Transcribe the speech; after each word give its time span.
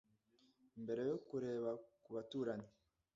mbere 0.83 1.01
yo 1.09 1.17
kureba 1.27 1.71
ku 2.03 2.09
baturanyi 2.15 2.69